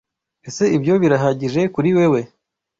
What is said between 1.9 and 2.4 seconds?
wewe?